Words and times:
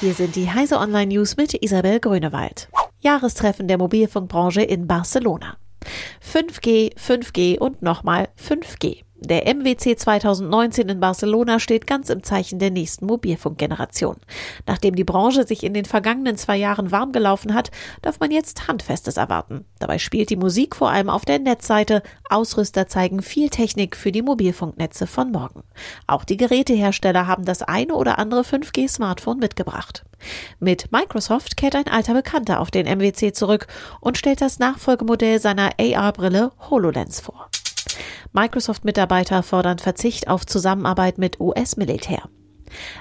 Hier 0.00 0.14
sind 0.14 0.36
die 0.36 0.48
Heise 0.48 0.78
Online 0.78 1.12
News 1.12 1.36
mit 1.36 1.60
Isabel 1.60 1.98
Grünewald. 1.98 2.68
Jahrestreffen 3.00 3.66
der 3.66 3.78
Mobilfunkbranche 3.78 4.62
in 4.62 4.86
Barcelona. 4.86 5.56
5G, 6.22 6.96
5G 6.96 7.58
und 7.58 7.82
nochmal 7.82 8.28
5G. 8.40 9.02
Der 9.20 9.52
MWC 9.52 9.96
2019 9.96 10.88
in 10.88 11.00
Barcelona 11.00 11.58
steht 11.58 11.88
ganz 11.88 12.08
im 12.08 12.22
Zeichen 12.22 12.60
der 12.60 12.70
nächsten 12.70 13.06
Mobilfunkgeneration. 13.06 14.14
Nachdem 14.64 14.94
die 14.94 15.02
Branche 15.02 15.44
sich 15.44 15.64
in 15.64 15.74
den 15.74 15.86
vergangenen 15.86 16.36
zwei 16.36 16.56
Jahren 16.56 16.92
warm 16.92 17.10
gelaufen 17.10 17.52
hat, 17.52 17.72
darf 18.00 18.20
man 18.20 18.30
jetzt 18.30 18.68
Handfestes 18.68 19.16
erwarten. 19.16 19.64
Dabei 19.80 19.98
spielt 19.98 20.30
die 20.30 20.36
Musik 20.36 20.76
vor 20.76 20.90
allem 20.90 21.10
auf 21.10 21.24
der 21.24 21.40
Netzseite. 21.40 22.04
Ausrüster 22.30 22.86
zeigen 22.86 23.20
viel 23.20 23.48
Technik 23.50 23.96
für 23.96 24.12
die 24.12 24.22
Mobilfunknetze 24.22 25.08
von 25.08 25.32
morgen. 25.32 25.64
Auch 26.06 26.22
die 26.22 26.36
Gerätehersteller 26.36 27.26
haben 27.26 27.44
das 27.44 27.62
eine 27.62 27.94
oder 27.94 28.20
andere 28.20 28.42
5G-Smartphone 28.42 29.40
mitgebracht. 29.40 30.04
Mit 30.60 30.92
Microsoft 30.92 31.56
kehrt 31.56 31.74
ein 31.74 31.88
alter 31.88 32.14
Bekannter 32.14 32.60
auf 32.60 32.70
den 32.70 32.86
MWC 32.86 33.32
zurück 33.32 33.66
und 34.00 34.16
stellt 34.16 34.40
das 34.40 34.60
Nachfolgemodell 34.60 35.40
seiner 35.40 35.70
AR-Brille 35.80 36.52
HoloLens 36.70 37.20
vor. 37.20 37.50
Microsoft-Mitarbeiter 38.32 39.42
fordern 39.42 39.78
Verzicht 39.78 40.28
auf 40.28 40.46
Zusammenarbeit 40.46 41.18
mit 41.18 41.40
US-Militär. 41.40 42.28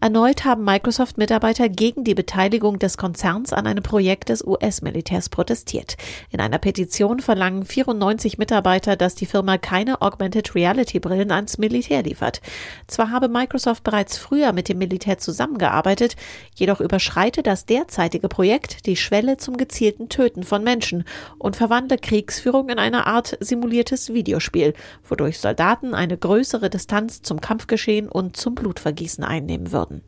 Erneut 0.00 0.44
haben 0.44 0.64
Microsoft-Mitarbeiter 0.64 1.68
gegen 1.68 2.04
die 2.04 2.14
Beteiligung 2.14 2.78
des 2.78 2.96
Konzerns 2.96 3.52
an 3.52 3.66
einem 3.66 3.82
Projekt 3.82 4.28
des 4.28 4.44
US-Militärs 4.44 5.28
protestiert. 5.28 5.96
In 6.30 6.40
einer 6.40 6.58
Petition 6.58 7.20
verlangen 7.20 7.64
94 7.64 8.38
Mitarbeiter, 8.38 8.96
dass 8.96 9.14
die 9.14 9.26
Firma 9.26 9.58
keine 9.58 10.02
Augmented 10.02 10.54
Reality-Brillen 10.54 11.30
ans 11.30 11.58
Militär 11.58 12.02
liefert. 12.02 12.40
Zwar 12.86 13.10
habe 13.10 13.28
Microsoft 13.28 13.84
bereits 13.84 14.18
früher 14.18 14.52
mit 14.52 14.68
dem 14.68 14.78
Militär 14.78 15.18
zusammengearbeitet, 15.18 16.16
jedoch 16.54 16.80
überschreite 16.80 17.42
das 17.42 17.66
derzeitige 17.66 18.28
Projekt 18.28 18.86
die 18.86 18.96
Schwelle 18.96 19.36
zum 19.36 19.56
gezielten 19.56 20.08
Töten 20.08 20.42
von 20.42 20.64
Menschen 20.64 21.04
und 21.38 21.56
verwandle 21.56 21.98
Kriegsführung 21.98 22.68
in 22.68 22.78
eine 22.78 23.06
Art 23.06 23.36
simuliertes 23.40 24.12
Videospiel, 24.12 24.74
wodurch 25.08 25.38
Soldaten 25.38 25.94
eine 25.94 26.16
größere 26.16 26.70
Distanz 26.70 27.22
zum 27.22 27.40
Kampfgeschehen 27.40 28.08
und 28.08 28.36
zum 28.36 28.54
Blutvergießen 28.54 29.24
einnehmen 29.24 29.61
nehmen 29.62 29.72
würden. 29.72 30.02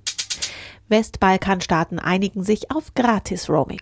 Westbalkanstaaten 0.89 1.99
einigen 1.99 2.43
sich 2.43 2.71
auf 2.71 2.95
Gratis-Roaming. 2.95 3.81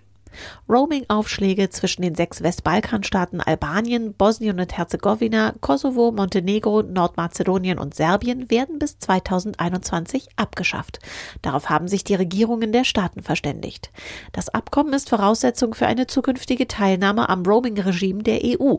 Roaming-Aufschläge 0.66 1.68
zwischen 1.68 2.00
den 2.00 2.14
sechs 2.14 2.42
Westbalkanstaaten 2.42 3.42
Albanien, 3.42 4.14
Bosnien 4.14 4.58
und 4.60 4.74
Herzegowina, 4.74 5.52
Kosovo, 5.60 6.10
Montenegro, 6.10 6.82
Nordmazedonien 6.82 7.78
und 7.78 7.94
Serbien 7.94 8.50
werden 8.50 8.78
bis 8.78 8.98
2021 8.98 10.28
abgeschafft. 10.36 11.00
Darauf 11.42 11.68
haben 11.68 11.86
sich 11.86 12.02
die 12.02 12.14
Regierungen 12.14 12.72
der 12.72 12.84
Staaten 12.84 13.22
verständigt. 13.22 13.90
Das 14.32 14.48
Abkommen 14.48 14.94
ist 14.94 15.10
Voraussetzung 15.10 15.74
für 15.74 15.86
eine 15.86 16.06
zukünftige 16.06 16.66
Teilnahme 16.66 17.28
am 17.28 17.42
Roaming-Regime 17.42 18.22
der 18.22 18.40
EU. 18.42 18.76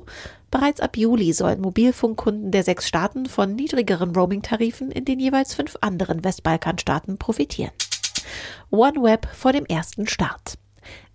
Bereits 0.53 0.81
ab 0.81 0.97
Juli 0.97 1.33
sollen 1.33 1.61
Mobilfunkkunden 1.61 2.51
der 2.51 2.63
sechs 2.63 2.87
Staaten 2.87 3.25
von 3.25 3.55
niedrigeren 3.55 4.15
Roaming-Tarifen 4.15 4.91
in 4.91 5.03
den 5.03 5.19
jeweils 5.19 5.55
fünf 5.55 5.77
anderen 5.81 6.23
Westbalkanstaaten 6.23 7.17
profitieren. 7.17 7.71
OneWeb 8.69 9.27
vor 9.33 9.51
dem 9.51 9.65
ersten 9.65 10.05
Start. 10.05 10.59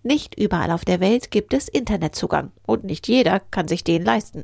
Nicht 0.02 0.36
überall 0.36 0.72
auf 0.72 0.84
der 0.84 0.98
Welt 0.98 1.30
gibt 1.30 1.54
es 1.54 1.68
Internetzugang 1.68 2.50
und 2.66 2.82
nicht 2.82 3.06
jeder 3.06 3.38
kann 3.38 3.68
sich 3.68 3.84
den 3.84 4.04
leisten. 4.04 4.42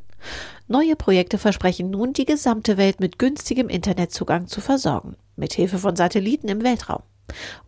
Neue 0.69 0.95
Projekte 0.95 1.39
versprechen 1.39 1.91
nun, 1.91 2.12
die 2.12 2.25
gesamte 2.25 2.77
Welt 2.77 3.01
mit 3.01 3.19
günstigem 3.19 3.69
Internetzugang 3.69 4.47
zu 4.47 4.61
versorgen, 4.61 5.17
mithilfe 5.34 5.79
von 5.79 5.97
Satelliten 5.97 6.47
im 6.47 6.62
Weltraum. 6.62 7.03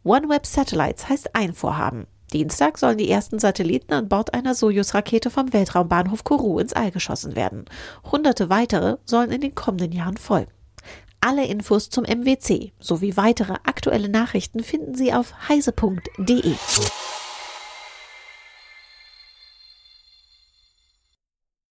OneWeb 0.05 0.47
Satellites 0.47 1.09
heißt 1.09 1.35
ein 1.35 1.55
Vorhaben. 1.55 2.07
Dienstag 2.33 2.79
sollen 2.79 2.99
die 2.99 3.11
ersten 3.11 3.39
Satelliten 3.39 3.93
an 3.93 4.09
Bord 4.09 4.35
einer 4.35 4.55
Sojus-Rakete 4.55 5.31
vom 5.31 5.53
Weltraumbahnhof 5.53 6.25
Kourou 6.25 6.59
ins 6.59 6.73
All 6.73 6.91
geschossen 6.91 7.37
werden. 7.37 7.65
Hunderte 8.11 8.51
weitere 8.51 8.97
sollen 9.05 9.31
in 9.31 9.41
den 9.41 9.55
kommenden 9.55 9.93
Jahren 9.93 10.17
folgen. 10.17 10.51
Alle 11.21 11.47
Infos 11.47 11.89
zum 11.91 12.05
MWC 12.05 12.73
sowie 12.79 13.17
weitere 13.17 13.55
aktuelle 13.65 14.09
Nachrichten 14.09 14.63
finden 14.63 14.95
Sie 14.95 15.13
auf 15.13 15.49
heise.de. 15.49 16.55